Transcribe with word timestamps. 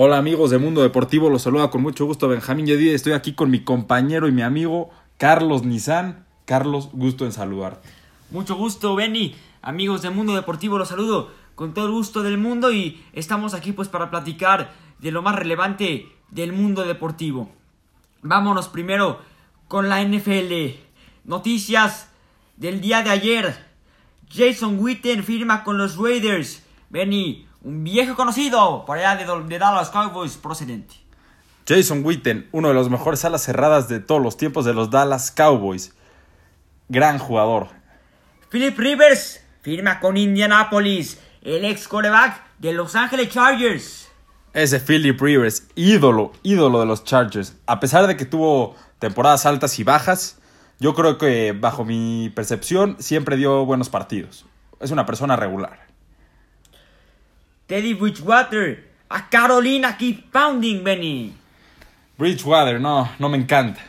Hola 0.00 0.16
amigos 0.16 0.50
de 0.50 0.58
Mundo 0.58 0.80
Deportivo, 0.82 1.28
los 1.28 1.42
saluda 1.42 1.70
con 1.70 1.82
mucho 1.82 2.06
gusto 2.06 2.28
Benjamín 2.28 2.66
Yedid. 2.66 2.94
Estoy 2.94 3.14
aquí 3.14 3.32
con 3.32 3.50
mi 3.50 3.64
compañero 3.64 4.28
y 4.28 4.30
mi 4.30 4.42
amigo 4.42 4.90
Carlos 5.16 5.64
Nizán. 5.64 6.24
Carlos, 6.44 6.90
gusto 6.92 7.24
en 7.24 7.32
saludarte. 7.32 7.88
Mucho 8.30 8.54
gusto, 8.54 8.94
Benny. 8.94 9.34
Amigos 9.60 10.02
de 10.02 10.10
Mundo 10.10 10.36
Deportivo, 10.36 10.78
los 10.78 10.90
saludo 10.90 11.32
con 11.56 11.74
todo 11.74 11.86
el 11.86 11.90
gusto 11.90 12.22
del 12.22 12.38
mundo 12.38 12.70
y 12.70 13.02
estamos 13.12 13.54
aquí 13.54 13.72
pues 13.72 13.88
para 13.88 14.08
platicar 14.08 14.72
de 15.00 15.10
lo 15.10 15.20
más 15.20 15.34
relevante 15.34 16.06
del 16.30 16.52
mundo 16.52 16.84
deportivo. 16.84 17.50
Vámonos 18.22 18.68
primero 18.68 19.18
con 19.66 19.88
la 19.88 20.00
NFL. 20.00 20.78
Noticias 21.24 22.08
del 22.56 22.80
día 22.80 23.02
de 23.02 23.10
ayer. 23.10 23.66
Jason 24.30 24.78
Witten 24.78 25.24
firma 25.24 25.64
con 25.64 25.76
los 25.76 25.96
Raiders. 25.96 26.62
Benny, 26.88 27.47
un 27.62 27.84
viejo 27.84 28.14
conocido 28.16 28.84
por 28.86 28.98
allá 28.98 29.16
de, 29.16 29.24
de 29.44 29.58
Dallas 29.58 29.90
Cowboys 29.90 30.36
procedente. 30.36 30.94
Jason 31.66 32.04
Witten, 32.04 32.48
uno 32.52 32.68
de 32.68 32.74
los 32.74 32.88
mejores 32.88 33.24
alas 33.24 33.42
cerradas 33.42 33.88
de 33.88 34.00
todos 34.00 34.22
los 34.22 34.36
tiempos 34.36 34.64
de 34.64 34.72
los 34.72 34.90
Dallas 34.90 35.30
Cowboys. 35.30 35.92
Gran 36.88 37.18
jugador. 37.18 37.68
Philip 38.50 38.78
Rivers 38.78 39.42
firma 39.60 40.00
con 40.00 40.16
Indianapolis, 40.16 41.20
el 41.42 41.66
ex 41.66 41.86
coreback 41.86 42.42
de 42.58 42.72
Los 42.72 42.94
Angeles 42.96 43.28
Chargers. 43.28 44.08
Ese 44.54 44.80
Philip 44.80 45.20
Rivers, 45.20 45.68
ídolo, 45.74 46.32
ídolo 46.42 46.80
de 46.80 46.86
los 46.86 47.04
Chargers. 47.04 47.54
A 47.66 47.80
pesar 47.80 48.06
de 48.06 48.16
que 48.16 48.24
tuvo 48.24 48.74
temporadas 48.98 49.44
altas 49.44 49.78
y 49.78 49.84
bajas, 49.84 50.38
yo 50.80 50.94
creo 50.94 51.18
que 51.18 51.52
bajo 51.52 51.84
mi 51.84 52.32
percepción 52.34 52.96
siempre 52.98 53.36
dio 53.36 53.66
buenos 53.66 53.90
partidos. 53.90 54.46
Es 54.80 54.90
una 54.90 55.04
persona 55.04 55.36
regular. 55.36 55.87
Teddy 57.68 57.92
Bridgewater, 57.92 58.82
a 59.10 59.28
Carolina 59.28 59.94
Keep 59.98 60.32
Pounding, 60.32 60.82
Benny. 60.82 61.34
Bridgewater, 62.16 62.80
no, 62.80 63.10
no 63.18 63.28
me 63.28 63.36
encanta. 63.36 63.82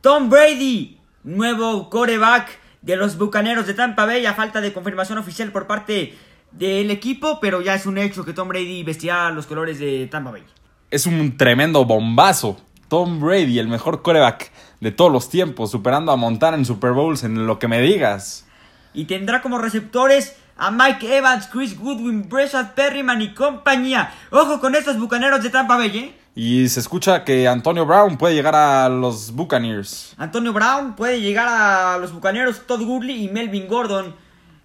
Tom 0.00 0.28
Brady, 0.28 0.98
nuevo 1.22 1.88
coreback 1.88 2.58
de 2.82 2.96
los 2.96 3.16
Bucaneros 3.16 3.68
de 3.68 3.74
Tampa 3.74 4.04
Bay, 4.04 4.26
a 4.26 4.34
falta 4.34 4.60
de 4.60 4.72
confirmación 4.72 5.18
oficial 5.18 5.52
por 5.52 5.68
parte 5.68 6.18
del 6.50 6.90
equipo, 6.90 7.38
pero 7.40 7.60
ya 7.60 7.76
es 7.76 7.86
un 7.86 7.98
hecho 7.98 8.24
que 8.24 8.32
Tom 8.32 8.48
Brady 8.48 8.82
vestirá 8.82 9.30
los 9.30 9.46
colores 9.46 9.78
de 9.78 10.08
Tampa 10.08 10.32
Bay. 10.32 10.42
Es 10.90 11.06
un 11.06 11.36
tremendo 11.36 11.84
bombazo. 11.84 12.60
Tom 12.88 13.20
Brady, 13.20 13.60
el 13.60 13.68
mejor 13.68 14.02
coreback 14.02 14.50
de 14.80 14.90
todos 14.90 15.12
los 15.12 15.28
tiempos, 15.30 15.70
superando 15.70 16.10
a 16.10 16.16
Montana 16.16 16.56
en 16.56 16.64
Super 16.64 16.90
Bowls, 16.90 17.22
en 17.22 17.46
lo 17.46 17.60
que 17.60 17.68
me 17.68 17.80
digas. 17.80 18.44
Y 18.92 19.04
tendrá 19.04 19.40
como 19.40 19.58
receptores 19.58 20.36
a 20.56 20.70
Mike 20.70 21.16
Evans, 21.16 21.48
Chris 21.50 21.78
Goodwin, 21.78 22.28
Breshad 22.28 22.74
Perryman 22.74 23.20
y 23.22 23.34
compañía. 23.34 24.12
Ojo 24.30 24.60
con 24.60 24.74
estos 24.74 24.98
bucaneros 24.98 25.42
de 25.42 25.50
Tampa 25.50 25.76
Bay, 25.76 25.98
¿eh? 25.98 26.14
Y 26.36 26.68
se 26.68 26.80
escucha 26.80 27.22
que 27.24 27.46
Antonio 27.46 27.86
Brown 27.86 28.16
puede 28.16 28.34
llegar 28.34 28.56
a 28.56 28.88
los 28.88 29.32
Buccaneers. 29.32 30.14
Antonio 30.18 30.52
Brown 30.52 30.96
puede 30.96 31.20
llegar 31.20 31.46
a 31.48 31.96
los 31.98 32.12
bucaneros. 32.12 32.66
Todd 32.66 32.82
Gurley 32.82 33.24
y 33.24 33.28
Melvin 33.28 33.68
Gordon 33.68 34.14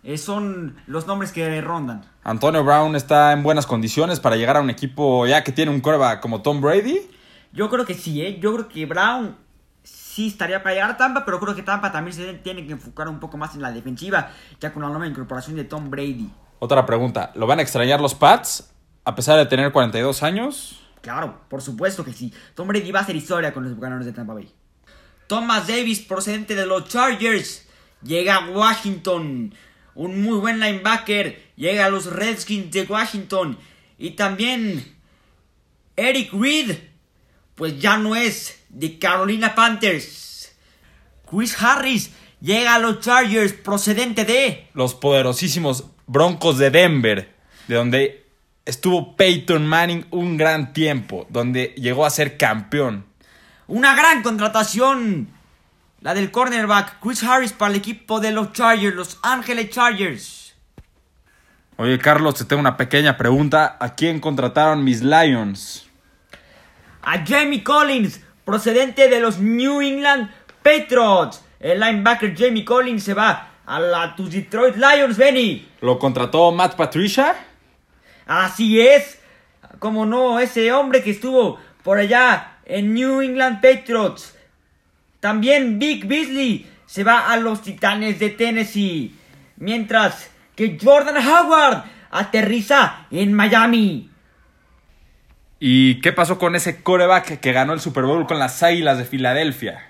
eh, 0.04 0.18
son 0.18 0.78
los 0.88 1.06
nombres 1.06 1.32
que 1.32 1.62
rondan. 1.62 2.06
Antonio 2.24 2.64
Brown 2.64 2.96
está 2.96 3.34
en 3.34 3.44
buenas 3.44 3.68
condiciones 3.68 4.20
para 4.20 4.36
llegar 4.36 4.58
a 4.58 4.62
un 4.62 4.72
equipo 4.72 5.28
ya 5.28 5.44
que 5.44 5.52
tiene 5.52 5.72
un 5.72 5.82
coreback 5.82 6.22
como 6.22 6.42
Tom 6.42 6.60
Brady. 6.60 7.02
Yo 7.52 7.70
creo 7.70 7.86
que 7.86 7.94
sí, 7.94 8.22
¿eh? 8.22 8.40
Yo 8.40 8.54
creo 8.54 8.68
que 8.68 8.86
Brown 8.88 9.36
sí 9.90 10.28
estaría 10.28 10.62
para 10.62 10.76
llegar 10.76 10.92
a 10.92 10.98
Tampa, 10.98 11.26
pero 11.26 11.40
creo 11.40 11.56
que 11.56 11.64
Tampa 11.64 11.92
también 11.92 12.16
se 12.16 12.34
tiene 12.36 12.66
que 12.66 12.74
enfocar 12.74 13.08
un 13.08 13.20
poco 13.20 13.38
más 13.38 13.56
en 13.56 13.62
la 13.62 13.72
defensiva, 13.72 14.32
ya 14.60 14.74
con 14.74 14.82
la 14.82 14.90
nueva 14.90 15.08
incorporación 15.08 15.56
de 15.56 15.64
Tom 15.64 15.90
Brady. 15.90 16.30
Otra 16.60 16.86
pregunta, 16.86 17.32
¿lo 17.36 17.48
van 17.48 17.60
a 17.60 17.62
extrañar 17.62 18.02
los 18.02 18.16
Pats 18.16 18.72
a 19.06 19.16
pesar 19.16 19.38
de 19.38 19.46
tener 19.46 19.72
42 19.72 20.24
años? 20.24 20.82
Claro, 21.02 21.42
por 21.50 21.62
supuesto 21.62 22.04
que 22.04 22.14
sí. 22.14 22.34
Tom 22.54 22.68
Brady 22.68 22.92
va 22.92 23.00
a 23.00 23.04
hacer 23.04 23.16
historia 23.16 23.54
con 23.54 23.64
los 23.64 23.74
Bucaneros 23.76 24.06
de 24.06 24.12
Tampa 24.12 24.34
Bay. 24.34 24.52
Thomas 25.28 25.68
Davis, 25.68 26.02
procedente 26.02 26.56
de 26.56 26.66
los 26.66 26.90
Chargers, 26.90 27.68
llega 28.04 28.36
a 28.36 28.50
Washington. 28.50 29.54
Un 29.96 30.22
muy 30.22 30.38
buen 30.40 30.60
linebacker, 30.60 31.54
llega 31.56 31.86
a 31.86 31.90
los 31.90 32.08
Redskins 32.08 32.72
de 32.72 32.84
Washington. 32.84 33.58
Y 33.98 34.12
también 34.12 34.98
Eric 35.96 36.34
Reed, 36.34 36.78
pues 37.60 37.78
ya 37.78 37.98
no 37.98 38.16
es 38.16 38.58
de 38.70 38.98
Carolina 38.98 39.54
Panthers. 39.54 40.56
Chris 41.30 41.62
Harris 41.62 42.10
llega 42.40 42.76
a 42.76 42.80
los 42.80 43.02
Chargers 43.02 43.52
procedente 43.52 44.24
de 44.24 44.70
los 44.74 44.96
poderosísimos 44.96 45.84
Broncos 46.08 46.58
de 46.58 46.72
Denver, 46.72 47.36
de 47.68 47.76
donde 47.76 48.26
estuvo 48.64 49.18
Peyton 49.18 49.68
Manning 49.68 50.06
un 50.10 50.38
gran 50.38 50.72
tiempo, 50.72 51.28
donde 51.30 51.76
llegó 51.76 52.06
a 52.06 52.10
ser 52.10 52.38
campeón. 52.38 53.06
Una 53.68 53.94
gran 53.94 54.24
contratación, 54.24 55.28
la 56.00 56.14
del 56.14 56.32
cornerback 56.32 57.02
Chris 57.02 57.22
Harris 57.24 57.52
para 57.52 57.74
el 57.74 57.78
equipo 57.78 58.22
de 58.22 58.32
los 58.32 58.54
Chargers, 58.54 58.96
los 58.96 59.20
Ángeles 59.22 59.70
Chargers. 59.70 60.56
Oye 61.76 62.00
Carlos, 62.00 62.36
te 62.36 62.46
tengo 62.46 62.62
una 62.62 62.78
pequeña 62.78 63.18
pregunta. 63.18 63.76
¿A 63.82 63.96
quién 63.96 64.22
contrataron 64.22 64.86
mis 64.86 65.02
Lions? 65.02 65.89
A 67.02 67.26
Jamie 67.26 67.64
Collins, 67.64 68.22
procedente 68.46 69.10
de 69.10 69.20
los 69.20 69.40
New 69.40 69.82
England 69.82 70.30
Patriots. 70.64 71.44
El 71.60 71.80
linebacker 71.80 72.36
Jamie 72.38 72.66
Collins 72.66 73.04
se 73.04 73.14
va 73.14 73.50
a 73.66 73.80
la 73.80 74.16
tus 74.16 74.32
Detroit 74.32 74.76
Lions, 74.76 75.18
Benny. 75.18 75.68
¿Lo 75.82 76.00
contrató 76.00 76.52
Matt 76.52 76.76
Patricia? 76.76 77.36
Así 78.26 78.82
es. 78.82 79.20
Como 79.80 80.06
no, 80.06 80.40
ese 80.40 80.72
hombre 80.72 81.04
que 81.04 81.12
estuvo 81.12 81.60
por 81.84 81.98
allá 81.98 82.58
en 82.66 82.94
New 82.94 83.22
England 83.22 83.62
Patriots. 83.62 84.36
También 85.20 85.80
Big 85.80 86.08
Beasley 86.08 86.70
se 86.86 87.04
va 87.04 87.32
a 87.32 87.38
los 87.38 87.62
Titanes 87.62 88.20
de 88.20 88.30
Tennessee. 88.30 89.16
Mientras 89.58 90.30
que 90.56 90.78
Jordan 90.82 91.18
Howard 91.18 91.84
aterriza 92.12 93.06
en 93.12 93.34
Miami. 93.34 94.09
¿Y 95.60 96.00
qué 96.00 96.14
pasó 96.14 96.40
con 96.40 96.56
ese 96.56 96.82
coreback 96.82 97.42
que 97.42 97.52
ganó 97.52 97.74
el 97.74 97.82
Super 97.82 98.06
Bowl 98.06 98.26
con 98.26 98.40
las 98.40 98.64
Águilas 98.64 98.98
de 98.98 99.04
Filadelfia? 99.04 99.90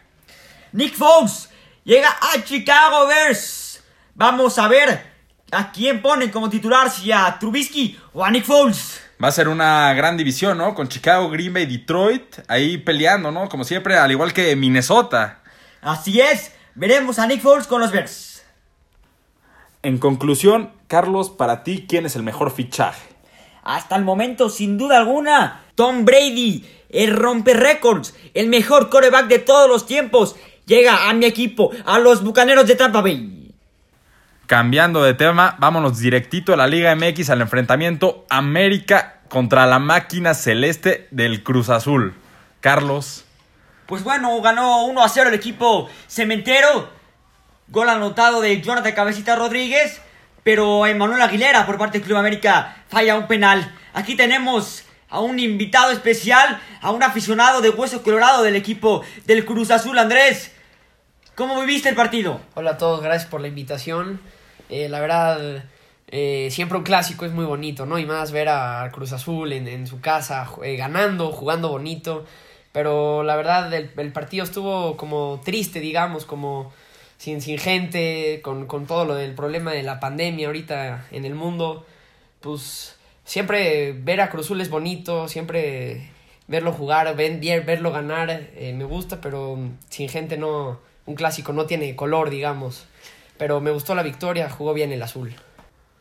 Nick 0.72 0.96
Foles 0.96 1.50
llega 1.84 2.10
a 2.10 2.44
Chicago 2.44 3.08
Bears. 3.08 3.84
Vamos 4.16 4.58
a 4.58 4.68
ver 4.68 5.06
a 5.52 5.72
quién 5.72 6.02
ponen 6.02 6.32
como 6.32 6.50
titular, 6.50 6.90
si 6.90 7.12
a 7.12 7.38
Trubisky 7.40 8.00
o 8.14 8.26
a 8.26 8.32
Nick 8.32 8.46
Foles. 8.46 9.02
Va 9.24 9.28
a 9.28 9.32
ser 9.32 9.48
una 9.48 9.94
gran 9.94 10.18
división, 10.18 10.58
¿no? 10.58 10.74
Con 10.74 10.88
Chicago, 10.88 11.30
Green 11.30 11.54
Bay, 11.54 11.66
Detroit, 11.66 12.40
ahí 12.48 12.78
peleando, 12.78 13.32
¿no? 13.32 13.48
Como 13.48 13.64
siempre, 13.64 13.98
al 13.98 14.12
igual 14.12 14.34
que 14.34 14.56
Minnesota. 14.56 15.42
Así 15.82 16.20
es, 16.20 16.52
veremos 16.74 17.20
a 17.20 17.28
Nick 17.28 17.42
Foles 17.42 17.68
con 17.68 17.80
los 17.80 17.92
Bears. 17.92 18.44
En 19.84 19.98
conclusión, 19.98 20.72
Carlos, 20.88 21.30
para 21.30 21.64
ti, 21.64 21.86
¿quién 21.88 22.06
es 22.06 22.16
el 22.16 22.24
mejor 22.24 22.52
fichaje? 22.52 23.09
Hasta 23.64 23.96
el 23.96 24.04
momento, 24.04 24.50
sin 24.50 24.78
duda 24.78 24.98
alguna, 24.98 25.62
Tom 25.76 26.06
Brady, 26.06 26.66
el 26.90 27.16
rompe 27.16 27.54
récords, 27.54 28.16
el 28.34 28.48
mejor 28.48 28.90
coreback 28.90 29.28
de 29.28 29.40
todos 29.40 29.70
los 29.70 29.86
tiempos, 29.86 30.36
llega 30.66 31.10
a 31.10 31.14
mi 31.14 31.26
equipo, 31.26 31.72
a 31.86 32.00
los 32.00 32.24
Bucaneros 32.24 32.68
de 32.68 32.76
Tampa 32.76 33.02
Bay. 33.02 33.54
Cambiando 34.46 35.04
de 35.04 35.14
tema, 35.14 35.56
vámonos 35.60 36.00
directito 36.00 36.54
a 36.54 36.58
la 36.58 36.68
Liga 36.68 36.96
MX 36.96 37.30
al 37.30 37.42
enfrentamiento 37.42 38.26
América 38.30 39.22
contra 39.30 39.68
la 39.68 39.78
máquina 39.78 40.34
celeste 40.34 41.08
del 41.12 41.44
Cruz 41.44 41.70
Azul. 41.70 42.16
Carlos. 42.60 43.26
Pues 43.86 44.04
bueno, 44.04 44.42
ganó 44.42 44.86
1 44.86 45.04
a 45.04 45.10
0 45.10 45.30
el 45.30 45.36
equipo 45.36 45.90
cementero. 46.08 46.90
Gol 47.68 47.90
anotado 47.90 48.42
de 48.42 48.62
Jonathan 48.62 48.94
Cabecita 48.94 49.36
Rodríguez. 49.36 50.02
Pero 50.44 50.86
Emanuel 50.86 51.22
Aguilera 51.22 51.66
por 51.66 51.78
parte 51.78 52.00
del 52.00 52.08
Club 52.08 52.18
América 52.18 52.84
falla 52.88 53.16
un 53.16 53.28
penal. 53.28 53.76
Aquí 53.94 54.16
tenemos 54.16 54.86
a 55.10 55.20
un 55.20 55.40
invitado 55.40 55.92
especial, 55.92 56.62
a 56.82 56.92
un 56.92 57.04
aficionado 57.04 57.62
de 57.62 57.70
hueso 57.70 58.04
colorado 58.04 58.44
del 58.44 58.56
equipo 58.56 59.04
del 59.26 59.46
Cruz 59.46 59.72
Azul, 59.72 59.98
Andrés. 59.98 60.52
¿Cómo 61.36 61.60
viviste 61.62 61.90
el 61.90 61.96
partido? 61.96 62.42
Hola 62.54 62.72
a 62.72 62.78
todos, 62.78 63.02
gracias 63.02 63.30
por 63.30 63.42
la 63.42 63.48
invitación. 63.48 64.20
Eh, 64.70 64.88
la 64.90 65.00
verdad, 65.00 65.64
eh, 66.08 66.50
siempre 66.52 66.78
un 66.78 66.84
clásico 66.84 67.26
es 67.26 67.32
muy 67.32 67.46
bonito, 67.46 67.86
¿no? 67.86 67.98
Y 67.98 68.06
más 68.06 68.32
ver 68.32 68.50
a 68.50 68.90
Cruz 68.92 69.14
Azul 69.14 69.54
en, 69.54 69.68
en 69.68 69.88
su 69.88 70.02
casa 70.02 70.48
eh, 70.64 70.76
ganando, 70.76 71.32
jugando 71.32 71.70
bonito. 71.70 72.26
Pero 72.72 73.24
la 73.24 73.36
verdad, 73.36 73.74
el, 73.74 73.92
el, 73.98 74.12
partido 74.12 74.44
estuvo 74.44 74.96
como 74.96 75.42
triste, 75.44 75.80
digamos, 75.80 76.26
como 76.26 76.72
sin, 77.20 77.42
sin 77.42 77.60
gente, 77.60 78.40
con, 78.42 78.66
con 78.66 78.88
todo 78.88 79.06
lo 79.06 79.14
del 79.14 79.36
problema 79.36 79.72
de 79.72 79.84
la 79.84 80.00
pandemia 80.00 80.48
ahorita 80.48 81.06
en 81.12 81.26
el 81.26 81.36
mundo. 81.36 81.86
Pues 82.40 82.98
siempre 83.26 83.92
ver 83.92 84.22
a 84.22 84.30
Cruz 84.30 84.48
Azul 84.48 84.62
es 84.62 84.70
bonito, 84.70 85.28
siempre 85.28 86.10
verlo 86.48 86.72
jugar, 86.72 87.14
ver, 87.16 87.40
verlo 87.66 87.92
ganar, 87.92 88.30
eh, 88.32 88.74
me 88.76 88.86
gusta, 88.86 89.20
pero 89.22 89.60
sin 89.90 90.10
gente 90.10 90.38
no, 90.38 90.80
un 91.06 91.16
clásico 91.16 91.52
no 91.52 91.66
tiene 91.66 91.94
color, 91.96 92.30
digamos. 92.30 92.88
Pero 93.38 93.60
me 93.60 93.72
gustó 93.72 93.96
la 93.96 94.04
victoria, 94.04 94.50
jugó 94.50 94.74
bien 94.74 94.94
el 94.94 95.04
azul. 95.04 95.36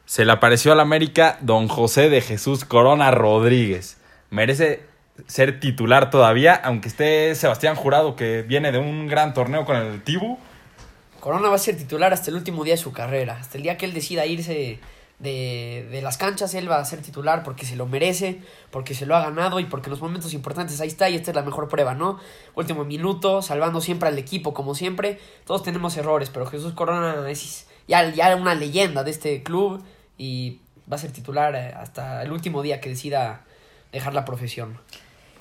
Se 0.06 0.25
le 0.25 0.32
apareció 0.32 0.73
al 0.73 0.81
América 0.81 1.37
don 1.41 1.67
José 1.67 2.09
de 2.09 2.20
Jesús 2.20 2.65
Corona 2.65 3.11
Rodríguez. 3.11 3.99
Merece 4.31 4.82
ser 5.26 5.59
titular 5.59 6.11
todavía, 6.11 6.55
aunque 6.55 6.88
esté 6.88 7.35
Sebastián 7.35 7.75
Jurado, 7.75 8.15
que 8.15 8.43
viene 8.43 8.70
de 8.70 8.79
un 8.79 9.09
gran 9.09 9.35
torneo 9.35 9.65
con 9.65 9.76
el 9.76 10.00
Tibu. 10.03 10.38
Corona 11.20 11.49
va 11.49 11.56
a 11.56 11.59
ser 11.59 11.76
titular 11.76 12.12
hasta 12.12 12.31
el 12.31 12.37
último 12.37 12.65
día 12.65 12.75
de 12.75 12.79
su 12.79 12.93
carrera. 12.93 13.38
Hasta 13.41 13.56
el 13.56 13.65
día 13.65 13.76
que 13.76 13.87
él 13.87 13.94
decida 13.94 14.26
irse 14.26 14.81
de, 15.19 15.88
de, 15.91 16.00
las 16.03 16.17
canchas, 16.17 16.55
él 16.55 16.70
va 16.70 16.79
a 16.79 16.85
ser 16.85 17.03
titular 17.03 17.43
porque 17.43 17.67
se 17.67 17.76
lo 17.76 17.87
merece, 17.87 18.41
porque 18.70 18.94
se 18.94 19.05
lo 19.05 19.17
ha 19.17 19.20
ganado 19.20 19.59
y 19.61 19.65
porque 19.65 19.87
en 19.87 19.93
los 19.93 20.00
momentos 20.00 20.32
importantes 20.32 20.81
ahí 20.81 20.88
está 20.88 21.11
y 21.11 21.17
esta 21.17 21.32
es 21.32 21.35
la 21.35 21.43
mejor 21.43 21.69
prueba, 21.69 21.94
¿no? 21.94 22.19
Último 22.55 22.85
minuto, 22.85 23.43
salvando 23.43 23.81
siempre 23.81 24.09
al 24.09 24.19
equipo 24.19 24.55
como 24.55 24.75
siempre. 24.75 25.19
Todos 25.44 25.62
tenemos 25.62 25.97
errores, 25.97 26.31
pero 26.31 26.47
Jesús 26.47 26.73
Corona 26.73 27.29
es 27.29 27.67
ya, 27.88 28.12
ya 28.12 28.35
una 28.37 28.55
leyenda 28.55 29.03
de 29.03 29.11
este 29.11 29.43
club 29.43 29.82
y 30.17 30.61
va 30.91 30.97
a 30.97 30.99
ser 30.99 31.12
titular 31.12 31.55
eh, 31.55 31.75
hasta 31.76 32.23
el 32.23 32.31
último 32.32 32.62
día 32.62 32.81
que 32.81 32.91
decida 32.91 33.44
dejar 33.93 34.15
la 34.15 34.25
profesión. 34.25 34.79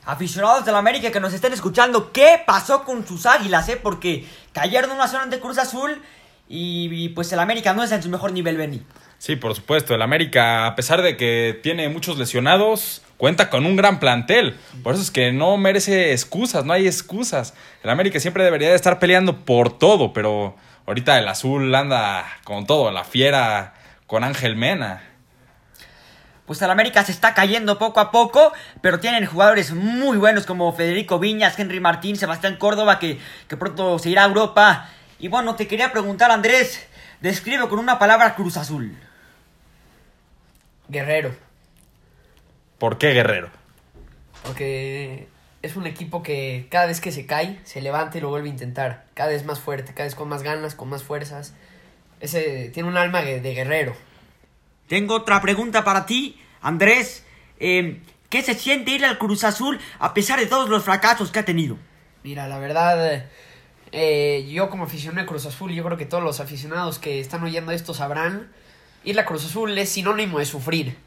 Aficionados 0.08 0.64
del 0.64 0.76
América 0.76 1.12
que 1.12 1.20
nos 1.20 1.34
estén 1.34 1.52
escuchando, 1.52 2.14
¿qué 2.14 2.42
pasó 2.46 2.86
con 2.86 3.06
sus 3.06 3.26
águilas? 3.26 3.68
Eh? 3.68 3.76
Porque 3.76 4.26
cayeron 4.54 4.92
una 4.92 5.06
zona 5.10 5.24
ante 5.24 5.42
Cruz 5.42 5.58
Azul 5.58 6.02
y, 6.48 7.10
pues 7.10 7.30
el 7.34 7.40
América 7.40 7.74
no 7.74 7.84
es 7.84 7.92
en 7.92 8.02
su 8.02 8.08
mejor 8.08 8.32
nivel, 8.32 8.56
Benny. 8.56 8.82
Sí, 9.18 9.36
por 9.36 9.54
supuesto. 9.54 9.94
El 9.94 10.02
América, 10.02 10.66
a 10.66 10.76
pesar 10.76 11.02
de 11.02 11.18
que 11.18 11.60
tiene 11.62 11.90
muchos 11.90 12.18
lesionados, 12.18 13.02
cuenta 13.18 13.50
con 13.50 13.66
un 13.66 13.76
gran 13.76 14.00
plantel. 14.00 14.56
Por 14.82 14.94
eso 14.94 15.04
es 15.04 15.12
que 15.12 15.34
no 15.34 15.58
merece 15.58 16.14
excusas, 16.14 16.64
no 16.64 16.72
hay 16.72 16.88
excusas. 16.88 17.54
El 17.84 17.90
América 17.90 18.22
siempre 18.22 18.46
debería 18.46 18.70
de 18.70 18.76
estar 18.76 19.00
peleando 19.00 19.44
por 19.44 19.78
todo, 19.78 20.14
pero 20.14 20.56
ahorita 20.86 21.20
el 21.20 21.28
azul 21.28 21.76
anda 21.76 22.26
con 22.46 22.66
todo, 22.66 22.92
la 22.92 23.04
fiera 23.04 23.74
con 24.06 24.24
Ángel 24.24 24.56
Mena. 24.56 25.04
Pues 26.48 26.62
el 26.62 26.72
América 26.72 27.04
se 27.04 27.12
está 27.12 27.34
cayendo 27.34 27.78
poco 27.78 28.00
a 28.00 28.10
poco, 28.10 28.54
pero 28.80 29.02
tienen 29.02 29.26
jugadores 29.26 29.74
muy 29.74 30.18
buenos 30.18 30.46
como 30.46 30.72
Federico 30.72 31.20
Viñas, 31.20 31.60
Henry 31.60 31.82
Martín, 31.82 32.16
Sebastián 32.16 32.56
Córdoba, 32.56 33.00
que, 33.00 33.20
que 33.50 33.58
pronto 33.58 34.00
se 34.00 34.10
irá 34.10 34.24
a 34.24 34.28
Europa. 34.28 34.90
Y 35.20 35.28
bueno, 35.28 35.56
te 35.56 35.68
quería 35.68 35.92
preguntar, 35.92 36.32
Andrés, 36.32 36.88
describe 37.20 37.68
con 37.68 37.80
una 37.80 38.00
palabra 38.00 38.34
Cruz 38.34 38.56
Azul. 38.56 38.98
Guerrero. 40.88 41.36
¿Por 42.78 42.98
qué 42.98 43.12
Guerrero? 43.12 43.50
Porque 44.44 45.28
es 45.62 45.76
un 45.76 45.86
equipo 45.86 46.24
que 46.24 46.68
cada 46.72 46.86
vez 46.86 47.02
que 47.02 47.12
se 47.12 47.26
cae, 47.26 47.60
se 47.66 47.82
levanta 47.82 48.20
y 48.20 48.22
lo 48.22 48.30
vuelve 48.30 48.48
a 48.48 48.52
intentar. 48.54 49.04
Cada 49.16 49.32
vez 49.32 49.44
más 49.44 49.60
fuerte, 49.60 49.94
cada 49.94 50.06
vez 50.06 50.16
con 50.16 50.30
más 50.30 50.44
ganas, 50.44 50.76
con 50.76 50.88
más 50.88 51.04
fuerzas. 51.04 51.54
Ese 52.22 52.70
tiene 52.74 52.88
un 52.88 52.96
alma 52.96 53.22
de, 53.22 53.42
de 53.42 53.54
guerrero. 53.54 53.98
Tengo 54.88 55.16
otra 55.16 55.42
pregunta 55.42 55.84
para 55.84 56.06
ti, 56.06 56.40
Andrés. 56.62 57.26
Eh, 57.60 58.02
¿Qué 58.30 58.42
se 58.42 58.56
siente 58.56 58.92
ir 58.92 59.06
al 59.06 59.18
Cruz 59.18 59.44
Azul 59.44 59.80
a 60.00 60.14
pesar 60.14 60.40
de 60.40 60.48
todos 60.48 60.70
los 60.70 60.84
fracasos 60.84 61.32
que 61.32 61.40
ha 61.40 61.46
tenido? 61.46 61.78
Mira, 62.24 62.48
la 62.48 62.60
verdad, 62.60 63.26
eh, 63.92 64.48
yo 64.50 64.70
como 64.70 64.84
aficionado 64.84 65.22
de 65.22 65.28
Cruz 65.28 65.46
Azul, 65.46 65.72
yo 65.72 65.84
creo 65.84 65.98
que 65.98 66.06
todos 66.06 66.24
los 66.24 66.40
aficionados 66.40 67.00
que 67.00 67.20
están 67.20 67.44
oyendo 67.44 67.72
esto 67.72 67.94
sabrán, 67.94 68.52
ir 69.04 69.20
a 69.20 69.26
Cruz 69.26 69.46
Azul 69.46 69.78
es 69.78 69.90
sinónimo 69.90 70.40
de 70.40 70.46
sufrir. 70.46 70.98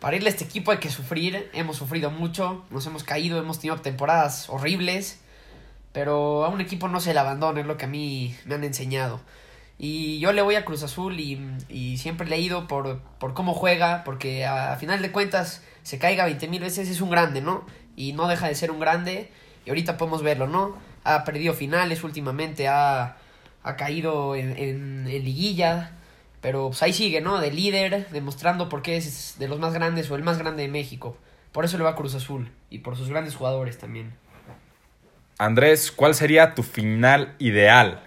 Para 0.00 0.16
irle 0.16 0.28
a 0.28 0.32
este 0.32 0.44
equipo 0.44 0.70
hay 0.70 0.78
que 0.78 0.90
sufrir, 0.90 1.48
hemos 1.54 1.76
sufrido 1.76 2.10
mucho, 2.10 2.64
nos 2.70 2.86
hemos 2.86 3.04
caído, 3.04 3.38
hemos 3.38 3.60
tenido 3.60 3.80
temporadas 3.80 4.48
horribles, 4.50 5.20
pero 5.92 6.44
a 6.44 6.48
un 6.48 6.60
equipo 6.60 6.88
no 6.88 7.00
se 7.00 7.14
le 7.14 7.20
abandona, 7.20 7.60
es 7.60 7.66
lo 7.66 7.76
que 7.76 7.84
a 7.84 7.88
mí 7.88 8.36
me 8.44 8.56
han 8.56 8.64
enseñado. 8.64 9.20
Y 9.78 10.18
yo 10.20 10.32
le 10.32 10.42
voy 10.42 10.54
a 10.54 10.64
Cruz 10.64 10.82
Azul 10.82 11.18
y, 11.18 11.40
y 11.68 11.98
siempre 11.98 12.28
le 12.28 12.36
he 12.36 12.40
ido 12.40 12.68
por, 12.68 13.00
por 13.18 13.34
cómo 13.34 13.54
juega, 13.54 14.04
porque 14.04 14.46
a, 14.46 14.76
final 14.76 15.02
de 15.02 15.10
cuentas 15.10 15.62
se 15.82 15.98
caiga 15.98 16.24
20 16.24 16.48
mil 16.48 16.60
veces, 16.60 16.88
es 16.88 17.00
un 17.00 17.10
grande, 17.10 17.40
¿no? 17.40 17.66
Y 17.96 18.12
no 18.12 18.28
deja 18.28 18.48
de 18.48 18.54
ser 18.54 18.70
un 18.70 18.80
grande, 18.80 19.30
y 19.66 19.70
ahorita 19.70 19.96
podemos 19.96 20.22
verlo, 20.22 20.46
¿no? 20.46 20.76
Ha 21.02 21.24
perdido 21.24 21.54
finales 21.54 22.04
últimamente, 22.04 22.68
ha, 22.68 23.16
ha 23.62 23.76
caído 23.76 24.36
en, 24.36 24.56
en, 24.56 25.06
en 25.08 25.24
liguilla, 25.24 25.92
pero 26.40 26.68
pues 26.68 26.82
ahí 26.82 26.92
sigue, 26.92 27.20
¿no? 27.20 27.40
De 27.40 27.50
líder, 27.50 28.08
demostrando 28.10 28.68
por 28.68 28.82
qué 28.82 28.96
es 28.96 29.36
de 29.38 29.48
los 29.48 29.58
más 29.58 29.74
grandes 29.74 30.10
o 30.10 30.14
el 30.14 30.22
más 30.22 30.38
grande 30.38 30.62
de 30.62 30.68
México. 30.68 31.16
Por 31.52 31.64
eso 31.64 31.78
le 31.78 31.84
va 31.84 31.90
a 31.90 31.94
Cruz 31.94 32.14
Azul 32.14 32.50
y 32.70 32.80
por 32.80 32.96
sus 32.96 33.08
grandes 33.08 33.34
jugadores 33.34 33.78
también. 33.78 34.12
Andrés, 35.38 35.90
¿cuál 35.90 36.14
sería 36.14 36.54
tu 36.54 36.62
final 36.62 37.34
ideal? 37.38 38.02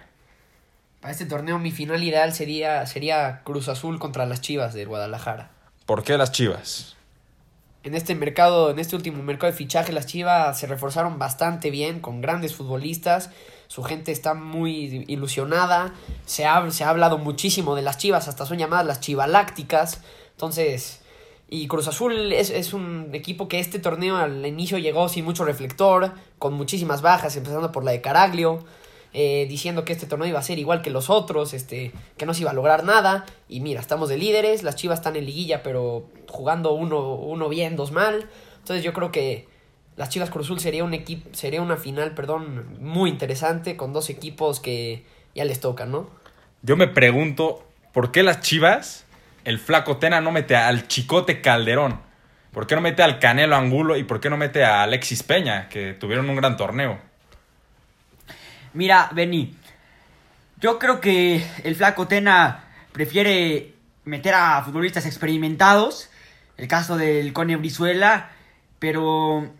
Para 1.08 1.16
este 1.16 1.24
torneo 1.24 1.58
mi 1.58 1.70
final 1.70 2.04
ideal 2.04 2.34
sería, 2.34 2.84
sería 2.84 3.40
Cruz 3.42 3.68
Azul 3.68 3.98
contra 3.98 4.26
las 4.26 4.42
Chivas 4.42 4.74
de 4.74 4.84
Guadalajara. 4.84 5.50
¿Por 5.86 6.02
qué 6.02 6.18
las 6.18 6.32
Chivas? 6.32 6.96
En 7.82 7.94
este 7.94 8.14
mercado, 8.14 8.68
en 8.70 8.78
este 8.78 8.94
último 8.94 9.22
mercado 9.22 9.50
de 9.50 9.56
fichaje, 9.56 9.90
las 9.90 10.04
Chivas 10.04 10.60
se 10.60 10.66
reforzaron 10.66 11.18
bastante 11.18 11.70
bien 11.70 12.00
con 12.00 12.20
grandes 12.20 12.54
futbolistas. 12.54 13.30
Su 13.68 13.84
gente 13.84 14.12
está 14.12 14.34
muy 14.34 15.06
ilusionada. 15.08 15.94
Se 16.26 16.44
ha, 16.44 16.70
se 16.70 16.84
ha 16.84 16.90
hablado 16.90 17.16
muchísimo 17.16 17.74
de 17.74 17.80
las 17.80 17.96
Chivas, 17.96 18.28
hasta 18.28 18.44
son 18.44 18.58
llamadas 18.58 18.84
las 18.84 19.00
Chivalácticas. 19.00 20.02
Entonces, 20.32 21.00
y 21.48 21.68
Cruz 21.68 21.88
Azul 21.88 22.34
es, 22.34 22.50
es, 22.50 22.74
un 22.74 23.08
equipo 23.14 23.48
que 23.48 23.60
este 23.60 23.78
torneo 23.78 24.18
al 24.18 24.44
inicio 24.44 24.76
llegó 24.76 25.08
sin 25.08 25.24
mucho 25.24 25.46
reflector, 25.46 26.12
con 26.38 26.52
muchísimas 26.52 27.00
bajas, 27.00 27.34
empezando 27.34 27.72
por 27.72 27.82
la 27.82 27.92
de 27.92 28.02
Caraglio 28.02 28.62
eh, 29.12 29.46
diciendo 29.48 29.84
que 29.84 29.92
este 29.92 30.06
torneo 30.06 30.28
iba 30.28 30.38
a 30.38 30.42
ser 30.42 30.58
igual 30.58 30.82
que 30.82 30.90
los 30.90 31.10
otros, 31.10 31.54
este, 31.54 31.92
que 32.16 32.26
no 32.26 32.34
se 32.34 32.42
iba 32.42 32.50
a 32.50 32.54
lograr 32.54 32.84
nada. 32.84 33.24
Y 33.48 33.60
mira, 33.60 33.80
estamos 33.80 34.08
de 34.08 34.18
líderes, 34.18 34.62
las 34.62 34.76
Chivas 34.76 34.98
están 34.98 35.16
en 35.16 35.24
liguilla, 35.24 35.62
pero 35.62 36.04
jugando 36.28 36.72
uno, 36.72 37.14
uno 37.14 37.48
bien, 37.48 37.76
dos 37.76 37.92
mal. 37.92 38.28
Entonces 38.58 38.84
yo 38.84 38.92
creo 38.92 39.10
que 39.10 39.48
las 39.96 40.10
Chivas 40.10 40.30
Cruzul 40.30 40.60
sería 40.60 40.84
un 40.84 40.94
equipo, 40.94 41.28
sería 41.32 41.62
una 41.62 41.76
final, 41.76 42.14
perdón, 42.14 42.76
muy 42.80 43.10
interesante 43.10 43.76
con 43.76 43.92
dos 43.92 44.10
equipos 44.10 44.60
que 44.60 45.04
ya 45.34 45.44
les 45.44 45.60
tocan, 45.60 45.90
¿no? 45.90 46.08
Yo 46.62 46.76
me 46.76 46.86
pregunto, 46.86 47.64
¿por 47.92 48.12
qué 48.12 48.22
las 48.22 48.40
Chivas, 48.40 49.06
el 49.44 49.58
flaco 49.58 49.96
Tena 49.96 50.20
no 50.20 50.30
mete 50.30 50.54
al 50.54 50.86
Chicote 50.86 51.40
Calderón? 51.40 52.00
¿Por 52.52 52.66
qué 52.66 52.74
no 52.74 52.80
mete 52.80 53.02
al 53.02 53.18
Canelo 53.18 53.56
Angulo 53.56 53.96
y 53.96 54.04
por 54.04 54.20
qué 54.20 54.30
no 54.30 54.36
mete 54.36 54.64
a 54.64 54.82
Alexis 54.82 55.22
Peña, 55.22 55.68
que 55.68 55.94
tuvieron 55.94 56.28
un 56.28 56.36
gran 56.36 56.56
torneo? 56.56 56.98
Mira, 58.74 59.10
Benny, 59.12 59.54
yo 60.60 60.78
creo 60.78 61.00
que 61.00 61.44
el 61.64 61.74
flaco 61.74 62.06
Tena 62.06 62.64
prefiere 62.92 63.74
meter 64.04 64.34
a 64.34 64.62
futbolistas 64.62 65.06
experimentados, 65.06 66.10
el 66.56 66.68
caso 66.68 66.96
del 66.96 67.32
Cone 67.32 67.56
Brizuela, 67.56 68.30
pero 68.78 69.50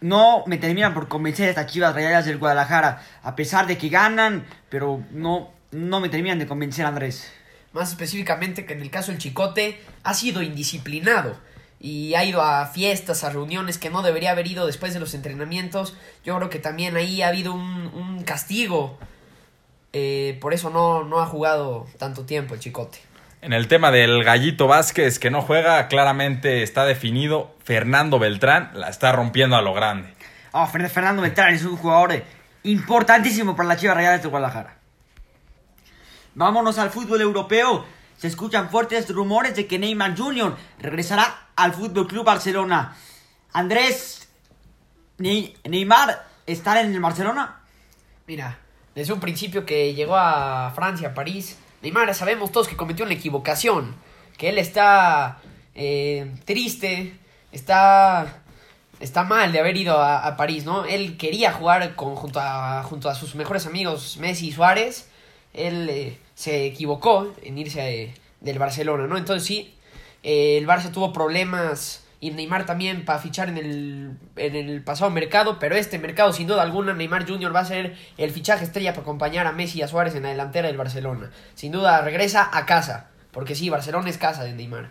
no 0.00 0.44
me 0.46 0.58
terminan 0.58 0.94
por 0.94 1.08
convencer 1.08 1.46
a 1.46 1.50
estas 1.50 1.66
chivas 1.66 1.94
rayadas 1.94 2.26
del 2.26 2.38
Guadalajara, 2.38 3.02
a 3.22 3.36
pesar 3.36 3.66
de 3.66 3.78
que 3.78 3.88
ganan, 3.88 4.46
pero 4.68 5.04
no, 5.10 5.52
no 5.70 6.00
me 6.00 6.08
terminan 6.08 6.38
de 6.38 6.46
convencer, 6.46 6.86
Andrés. 6.86 7.32
Más 7.72 7.90
específicamente 7.90 8.64
que 8.64 8.72
en 8.72 8.80
el 8.80 8.90
caso 8.90 9.12
del 9.12 9.20
Chicote, 9.20 9.80
ha 10.02 10.14
sido 10.14 10.42
indisciplinado 10.42 11.38
y 11.80 12.14
ha 12.14 12.24
ido 12.24 12.42
a 12.42 12.66
fiestas, 12.66 13.24
a 13.24 13.30
reuniones 13.30 13.78
que 13.78 13.90
no 13.90 14.02
debería 14.02 14.32
haber 14.32 14.46
ido 14.46 14.66
después 14.66 14.94
de 14.94 15.00
los 15.00 15.14
entrenamientos. 15.14 15.96
Yo 16.24 16.36
creo 16.36 16.50
que 16.50 16.58
también 16.58 16.96
ahí 16.96 17.22
ha 17.22 17.28
habido 17.28 17.52
un, 17.52 17.90
un 17.94 18.22
castigo. 18.24 18.98
Eh, 19.92 20.38
por 20.40 20.54
eso 20.54 20.70
no, 20.70 21.04
no 21.04 21.20
ha 21.20 21.26
jugado 21.26 21.86
tanto 21.98 22.24
tiempo 22.24 22.54
el 22.54 22.60
Chicote. 22.60 22.98
En 23.40 23.52
el 23.52 23.68
tema 23.68 23.92
del 23.92 24.24
Gallito 24.24 24.66
Vázquez 24.66 25.18
que 25.18 25.30
no 25.30 25.42
juega, 25.42 25.86
claramente 25.86 26.62
está 26.62 26.84
definido. 26.84 27.54
Fernando 27.62 28.18
Beltrán 28.18 28.70
la 28.74 28.88
está 28.88 29.12
rompiendo 29.12 29.56
a 29.56 29.62
lo 29.62 29.72
grande. 29.74 30.12
Oh, 30.52 30.66
Fernando 30.66 31.22
Beltrán 31.22 31.54
es 31.54 31.64
un 31.64 31.76
jugador 31.76 32.24
importantísimo 32.64 33.54
para 33.54 33.68
la 33.68 33.76
Chivas 33.76 33.96
Rayadas 33.96 34.22
de 34.22 34.28
Guadalajara. 34.28 34.78
Vámonos 36.34 36.78
al 36.78 36.90
fútbol 36.90 37.20
europeo. 37.20 37.84
Se 38.16 38.26
escuchan 38.26 38.70
fuertes 38.70 39.08
rumores 39.10 39.54
de 39.54 39.68
que 39.68 39.78
Neymar 39.78 40.16
Jr. 40.16 40.56
regresará 40.80 41.47
al 41.58 41.74
Fútbol 41.74 42.06
Club 42.06 42.24
Barcelona. 42.24 42.96
Andrés, 43.52 44.28
ne 45.18 45.54
Neymar 45.64 46.24
estará 46.46 46.82
en 46.82 46.94
el 46.94 47.00
Barcelona. 47.00 47.60
Mira, 48.28 48.58
desde 48.94 49.12
un 49.12 49.18
principio 49.18 49.66
que 49.66 49.92
llegó 49.92 50.16
a 50.16 50.70
Francia, 50.74 51.08
a 51.08 51.14
París, 51.14 51.58
Neymar 51.82 52.14
sabemos 52.14 52.52
todos 52.52 52.68
que 52.68 52.76
cometió 52.76 53.04
una 53.04 53.14
equivocación, 53.14 53.96
que 54.36 54.50
él 54.50 54.58
está 54.58 55.38
eh, 55.74 56.32
triste, 56.44 57.18
está 57.50 58.42
está 59.00 59.24
mal 59.24 59.52
de 59.52 59.60
haber 59.60 59.76
ido 59.76 60.00
a, 60.00 60.36
París, 60.36 60.64
¿no? 60.64 60.84
Él 60.84 61.16
quería 61.16 61.52
jugar 61.52 61.94
con, 61.94 62.16
junto, 62.16 62.40
a, 62.40 62.82
junto 62.82 63.08
a 63.08 63.14
sus 63.14 63.34
mejores 63.34 63.66
amigos 63.66 64.16
Messi 64.18 64.48
y 64.48 64.52
Suárez. 64.52 65.08
Él 65.54 65.88
eh, 65.88 66.18
se 66.34 66.66
equivocó 66.66 67.32
en 67.42 67.58
irse 67.58 67.80
a, 67.80 68.44
del 68.44 68.58
Barcelona, 68.58 69.06
¿no? 69.06 69.16
Entonces 69.16 69.46
sí, 69.46 69.77
eh, 70.22 70.58
el 70.58 70.66
Barça 70.66 70.90
tuvo 70.92 71.12
problemas 71.12 72.04
y 72.20 72.30
Neymar 72.30 72.66
también 72.66 73.04
para 73.04 73.20
fichar 73.20 73.48
en 73.48 73.58
el, 73.58 74.18
en 74.36 74.56
el 74.56 74.82
pasado 74.82 75.10
mercado, 75.10 75.58
pero 75.58 75.76
este 75.76 75.98
mercado 75.98 76.32
sin 76.32 76.48
duda 76.48 76.62
alguna 76.62 76.92
Neymar 76.92 77.28
Jr. 77.28 77.54
va 77.54 77.60
a 77.60 77.64
ser 77.64 77.96
el 78.16 78.30
fichaje 78.32 78.64
estrella 78.64 78.92
para 78.92 79.02
acompañar 79.02 79.46
a 79.46 79.52
Messi 79.52 79.78
y 79.78 79.82
a 79.82 79.88
Suárez 79.88 80.14
en 80.14 80.24
la 80.24 80.30
delantera 80.30 80.68
del 80.68 80.76
Barcelona. 80.76 81.30
Sin 81.54 81.70
duda 81.72 82.00
regresa 82.00 82.48
a 82.52 82.66
casa, 82.66 83.10
Porque 83.30 83.54
sí, 83.54 83.68
Barcelona 83.70 84.10
es 84.10 84.18
casa 84.18 84.42
de 84.42 84.52
Neymar. 84.52 84.90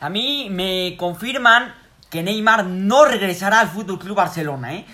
A 0.00 0.08
mí 0.08 0.48
me 0.50 0.96
confirman 0.96 1.74
que 2.10 2.22
Neymar 2.22 2.64
no 2.66 3.04
regresará 3.04 3.60
al 3.60 3.68
Fútbol 3.68 3.98
Club 3.98 4.16
Barcelona, 4.16 4.74
¿eh? 4.74 4.86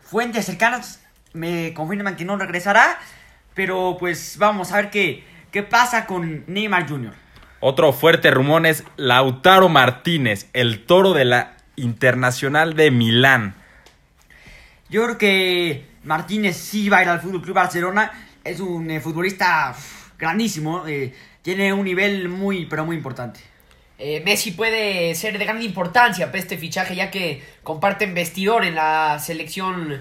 Fuentes 0.00 0.44
cercanas 0.44 1.02
me 1.32 1.72
confirman 1.72 2.16
que 2.16 2.26
no 2.26 2.36
regresará, 2.36 2.98
pero 3.54 3.96
pues 3.98 4.36
vamos 4.38 4.70
a 4.72 4.76
ver 4.76 4.90
qué, 4.90 5.24
qué 5.50 5.62
pasa 5.62 6.04
con 6.04 6.44
Neymar 6.46 6.86
Jr. 6.86 7.21
Otro 7.64 7.92
fuerte 7.92 8.32
rumor 8.32 8.66
es 8.66 8.82
Lautaro 8.96 9.68
Martínez, 9.68 10.48
el 10.52 10.84
toro 10.84 11.12
de 11.12 11.24
la 11.24 11.52
Internacional 11.76 12.74
de 12.74 12.90
Milán. 12.90 13.54
Yo 14.90 15.04
creo 15.04 15.16
que 15.16 15.86
Martínez 16.02 16.56
sí 16.56 16.88
va 16.88 16.98
a 16.98 17.02
ir 17.02 17.08
al 17.08 17.20
Fútbol 17.20 17.40
Club 17.40 17.54
Barcelona. 17.54 18.10
Es 18.42 18.58
un 18.58 18.90
eh, 18.90 19.00
futbolista 19.00 19.76
grandísimo. 20.18 20.88
eh, 20.88 21.14
tiene 21.42 21.72
un 21.72 21.84
nivel 21.84 22.28
muy, 22.28 22.66
pero 22.66 22.84
muy 22.84 22.96
importante. 22.96 23.38
Eh, 23.96 24.22
Messi 24.24 24.50
puede 24.50 25.14
ser 25.14 25.38
de 25.38 25.44
gran 25.44 25.62
importancia 25.62 26.26
para 26.26 26.38
este 26.40 26.58
fichaje, 26.58 26.96
ya 26.96 27.12
que 27.12 27.44
comparten 27.62 28.12
vestidor 28.12 28.64
en 28.64 28.74
la 28.74 29.20
selección 29.20 30.00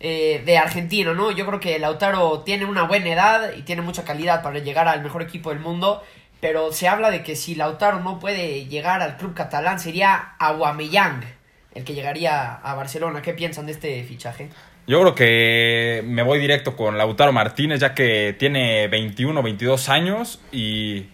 eh, 0.00 0.42
de 0.44 0.58
Argentina, 0.58 1.12
¿no? 1.12 1.32
Yo 1.32 1.44
creo 1.44 1.58
que 1.58 1.78
Lautaro 1.78 2.40
tiene 2.40 2.64
una 2.64 2.84
buena 2.84 3.08
edad 3.08 3.52
y 3.56 3.62
tiene 3.62 3.82
mucha 3.82 4.04
calidad 4.04 4.42
para 4.42 4.60
llegar 4.60 4.86
al 4.86 5.02
mejor 5.02 5.22
equipo 5.22 5.50
del 5.50 5.58
mundo. 5.58 6.02
Pero 6.40 6.72
se 6.72 6.88
habla 6.88 7.10
de 7.10 7.22
que 7.22 7.36
si 7.36 7.54
Lautaro 7.54 8.00
no 8.00 8.18
puede 8.18 8.66
llegar 8.66 9.02
al 9.02 9.16
club 9.16 9.34
catalán, 9.34 9.80
sería 9.80 10.34
Aguameyang 10.38 11.38
el 11.78 11.84
que 11.84 11.94
llegaría 11.94 12.54
a 12.54 12.74
Barcelona. 12.74 13.22
¿Qué 13.22 13.34
piensan 13.34 13.66
de 13.66 13.72
este 13.72 14.02
fichaje? 14.04 14.50
Yo 14.86 15.00
creo 15.00 15.14
que 15.14 16.02
me 16.06 16.22
voy 16.22 16.38
directo 16.38 16.76
con 16.76 16.98
Lautaro 16.98 17.32
Martínez, 17.32 17.80
ya 17.80 17.94
que 17.94 18.34
tiene 18.38 18.88
21, 18.88 19.42
22 19.42 19.88
años 19.88 20.40
y 20.50 21.06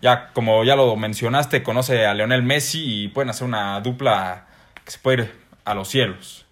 ya, 0.00 0.30
como 0.32 0.62
ya 0.64 0.76
lo 0.76 0.94
mencionaste, 0.96 1.62
conoce 1.62 2.06
a 2.06 2.14
Leonel 2.14 2.42
Messi 2.42 3.04
y 3.04 3.08
pueden 3.08 3.30
hacer 3.30 3.46
una 3.46 3.80
dupla 3.80 4.46
que 4.84 4.90
se 4.90 4.98
puede 4.98 5.22
ir 5.22 5.32
a 5.64 5.74
los 5.74 5.88
cielos. 5.88 6.46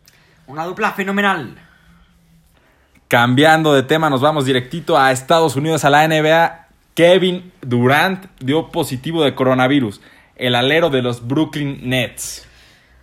Una 0.47 0.65
dupla 0.65 0.93
fenomenal. 0.93 1.57
Cambiando 3.09 3.75
de 3.75 3.83
tema, 3.83 4.09
nos 4.09 4.21
vamos 4.21 4.47
directito 4.47 4.97
a 4.97 5.13
Estados 5.13 5.57
Unidos, 5.57 5.85
a 5.85 5.91
la 5.91 6.07
NBA. 6.09 6.60
Kevin 6.95 7.53
Durant 7.61 8.27
dio 8.41 8.71
positivo 8.71 9.23
de 9.23 9.35
coronavirus, 9.35 10.01
el 10.35 10.57
alero 10.57 10.91
de 10.91 11.03
los 11.03 11.27
Brooklyn 11.27 11.89
Nets. 11.89 12.47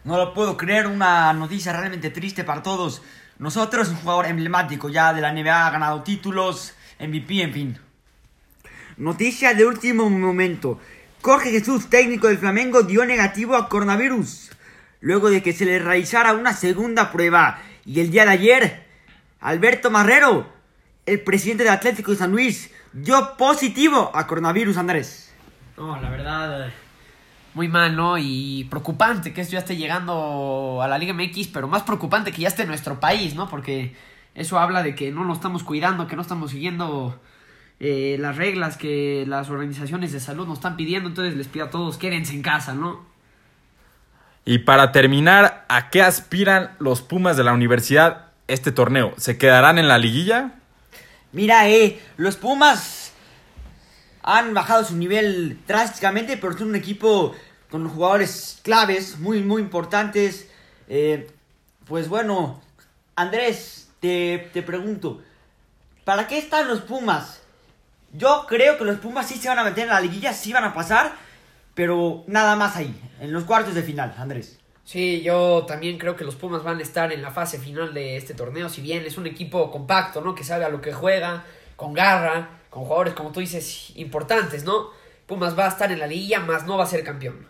No 0.03 0.17
lo 0.17 0.34
puedo 0.34 0.58
creer, 0.58 0.88
una 0.88 1.32
noticia 1.34 1.72
realmente 1.72 2.10
triste 2.10 2.44
para 2.44 2.62
todos. 2.62 3.01
Nosotros, 3.39 3.88
un 3.89 3.96
jugador 3.96 4.25
emblemático 4.25 4.89
ya 4.89 5.13
de 5.13 5.22
la 5.22 5.32
NBA, 5.32 5.67
ha 5.67 5.72
ganado 5.72 6.03
títulos, 6.03 6.74
MVP, 7.00 7.41
en 7.41 7.53
fin. 7.53 7.77
Noticia 8.98 9.53
de 9.53 9.65
último 9.65 10.10
momento. 10.10 10.79
Jorge 11.22 11.51
Jesús, 11.51 11.89
técnico 11.89 12.27
del 12.27 12.39
Flamengo, 12.39 12.84
dio 12.84 13.06
negativo 13.06 13.56
a 13.56 13.70
coronavirus. 13.70 14.50
Luego 15.00 15.29
de 15.29 15.41
que 15.41 15.53
se 15.53 15.65
le 15.65 15.79
realizara 15.79 16.34
una 16.34 16.53
segunda 16.53 17.12
prueba. 17.12 17.62
Y 17.86 18.01
el 18.01 18.12
día 18.12 18.25
de 18.25 18.32
ayer, 18.32 18.86
Alberto 19.39 19.91
Marrero, 19.91 20.51
el 21.06 21.22
presidente 21.22 21.63
del 21.63 21.74
Atlético 21.74 22.12
de 22.12 22.17
San 22.17 22.32
Luis, 22.32 22.72
dio 23.04 23.38
positivo 23.38 24.12
a 24.13 24.27
coronavirus, 24.27 24.77
Andrés. 24.77 25.34
No, 25.77 26.00
la 26.01 26.10
verdad, 26.10 26.70
muy 27.54 27.68
mal, 27.68 27.96
¿no? 27.96 28.18
Y 28.18 28.66
preocupante 28.70 29.34
que 29.34 29.42
esto 29.42 29.54
ya 29.54 29.60
esté 29.60 29.75
llegando 29.75 30.80
a 30.82 30.88
la 30.88 30.98
Liga 30.98 31.13
MX, 31.13 31.48
pero 31.50 31.68
más 31.68 31.84
preocupante 31.84 32.32
que 32.32 32.42
ya 32.42 32.48
esté 32.48 32.63
en 32.63 32.70
nuestro 32.70 33.00
país, 33.00 33.36
¿no? 33.36 33.50
Porque 33.50 33.96
eso 34.36 34.60
habla 34.60 34.84
de 34.84 34.96
que 34.96 35.12
no 35.12 35.24
nos 35.24 35.38
estamos 35.38 35.63
cuidando, 35.63 36.08
que 36.08 36.16
no 36.16 36.22
estamos 36.22 36.51
siguiendo 36.51 37.20
eh, 37.80 38.18
las 38.20 38.38
reglas 38.38 38.77
que 38.77 39.25
las 39.27 39.50
organizaciones 39.50 40.12
de 40.12 40.20
salud 40.20 40.48
nos 40.48 40.58
están 40.58 40.77
pidiendo. 40.77 41.10
Entonces 41.10 41.36
les 41.36 41.48
pido 41.48 41.66
a 41.66 41.70
todos, 41.70 41.98
quédense 41.98 42.34
en 42.34 42.42
casa, 42.42 42.74
¿no? 42.74 43.06
Y 44.46 44.60
para 44.60 44.92
terminar, 44.92 45.66
¿a 45.68 45.89
qué 45.89 46.01
aspiran 46.01 46.72
los 46.80 47.01
Pumas 47.01 47.36
de 47.38 47.44
la 47.44 47.54
universidad 47.54 48.27
este 48.48 48.72
torneo? 48.72 49.13
¿Se 49.18 49.38
quedarán 49.38 49.77
en 49.77 49.88
la 49.88 49.98
liguilla? 49.98 50.56
Mira, 51.31 51.69
eh, 51.69 52.01
los 52.17 52.36
Pumas 52.38 53.12
han 54.24 54.53
bajado 54.53 54.84
su 54.84 54.96
nivel 54.96 55.60
drásticamente, 55.67 56.38
pero 56.38 56.57
son 56.57 56.69
un 56.69 56.75
equipo 56.75 57.36
con 57.69 57.88
jugadores 57.89 58.60
claves, 58.63 59.19
muy, 59.19 59.41
muy 59.41 59.62
importantes. 59.62 60.48
Eh, 60.88 61.29
pues 61.86 62.10
bueno, 62.10 62.62
Andrés, 63.15 63.89
te, 64.00 64.50
te 64.53 64.62
pregunto, 64.62 65.22
¿para 66.03 66.27
qué 66.27 66.38
están 66.38 66.67
los 66.67 66.81
Pumas? 66.81 67.41
Yo 68.13 68.46
creo 68.48 68.77
que 68.77 68.86
los 68.86 69.00
Pumas 69.00 69.27
sí 69.27 69.36
se 69.36 69.50
van 69.50 69.60
a 69.60 69.63
meter 69.63 69.84
en 69.84 69.89
la 69.89 70.01
liguilla, 70.01 70.34
sí 70.34 70.53
van 70.53 70.63
a 70.63 70.74
pasar, 70.74 71.13
pero 71.74 72.24
nada 72.27 72.55
más 72.55 72.75
ahí, 72.75 73.00
en 73.19 73.34
los 73.34 73.43
cuartos 73.43 73.75
de 73.75 73.84
final, 73.84 74.15
Andrés. 74.17 74.60
Sí, 74.88 75.22
yo 75.22 75.65
también 75.67 75.98
creo 75.98 76.15
que 76.15 76.24
los 76.24 76.38
Pumas 76.38 76.63
van 76.63 76.79
a 76.79 76.82
estar 76.82 77.12
en 77.12 77.22
la 77.22 77.29
fase 77.29 77.60
final 77.60 77.94
de 77.94 78.15
este 78.15 78.34
torneo, 78.34 78.70
si 78.70 78.79
bien 78.79 79.06
es 79.06 79.17
un 79.17 79.27
equipo 79.27 79.70
compacto, 79.70 80.22
¿no? 80.22 80.34
Que 80.34 80.46
sabe 80.46 80.63
a 80.63 80.70
lo 80.70 80.79
que 80.79 80.94
juega, 80.94 81.44
con 81.75 81.94
garra, 81.94 82.62
con 82.70 82.86
jugadores, 82.86 83.13
como 83.13 83.34
tú 83.34 83.41
dices, 83.41 83.91
importantes, 83.98 84.63
¿no? 84.63 84.91
Pumas 85.25 85.60
va 85.60 85.65
a 85.65 85.67
estar 85.67 85.91
en 85.91 86.00
la 86.00 86.08
liguilla, 86.08 86.39
más 86.39 86.65
no 86.65 86.77
va 86.77 86.86
a 86.86 86.88
ser 86.88 87.03
campeón. 87.03 87.50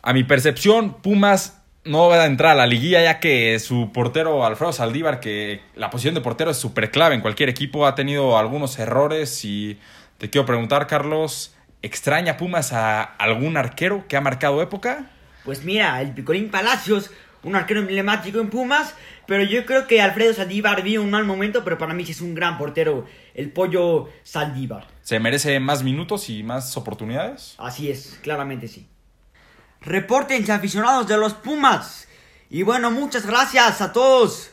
A 0.00 0.14
mi 0.14 0.24
percepción, 0.24 0.94
Pumas 0.94 1.62
no 1.84 2.08
va 2.08 2.22
a 2.22 2.24
entrar 2.24 2.52
a 2.52 2.54
la 2.54 2.66
liguilla 2.66 3.02
ya 3.02 3.20
que 3.20 3.58
su 3.58 3.92
portero 3.92 4.46
Alfredo 4.46 4.72
Saldívar, 4.72 5.20
que 5.20 5.60
la 5.74 5.90
posición 5.90 6.14
de 6.14 6.22
portero 6.22 6.52
es 6.52 6.56
súper 6.56 6.90
clave 6.90 7.16
en 7.16 7.20
cualquier 7.20 7.50
equipo, 7.50 7.86
ha 7.86 7.94
tenido 7.94 8.38
algunos 8.38 8.78
errores 8.78 9.44
y 9.44 9.78
te 10.16 10.30
quiero 10.30 10.46
preguntar, 10.46 10.86
Carlos, 10.86 11.54
¿extraña 11.82 12.38
Pumas 12.38 12.72
a 12.72 13.02
algún 13.02 13.58
arquero 13.58 14.06
que 14.08 14.16
ha 14.16 14.22
marcado 14.22 14.62
época? 14.62 15.10
Pues 15.44 15.64
mira, 15.64 16.00
el 16.00 16.12
Picolín 16.14 16.50
Palacios, 16.50 17.10
un 17.42 17.56
arquero 17.56 17.80
emblemático 17.80 18.40
en 18.40 18.50
Pumas, 18.50 18.94
pero 19.26 19.42
yo 19.42 19.66
creo 19.66 19.86
que 19.86 20.00
Alfredo 20.00 20.34
Saldívar 20.34 20.82
vive 20.82 20.98
un 20.98 21.10
mal 21.10 21.24
momento, 21.24 21.64
pero 21.64 21.78
para 21.78 21.94
mí 21.94 22.04
sí 22.04 22.12
es 22.12 22.20
un 22.20 22.34
gran 22.34 22.58
portero, 22.58 23.06
el 23.34 23.50
pollo 23.50 24.08
Saldívar. 24.22 24.86
¿Se 25.02 25.18
merece 25.18 25.58
más 25.58 25.82
minutos 25.82 26.28
y 26.30 26.42
más 26.42 26.76
oportunidades? 26.76 27.54
Así 27.58 27.90
es, 27.90 28.18
claramente 28.22 28.68
sí. 28.68 28.86
Repórtense 29.80 30.52
aficionados 30.52 31.08
de 31.08 31.16
los 31.16 31.34
Pumas. 31.34 32.06
Y 32.48 32.62
bueno, 32.62 32.90
muchas 32.90 33.26
gracias 33.26 33.80
a 33.80 33.92
todos. 33.92 34.50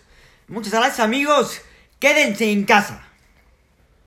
Muchas 0.48 0.74
gracias 0.74 1.00
amigos. 1.00 1.62
Quédense 2.00 2.52
en 2.52 2.64
casa. 2.64 3.09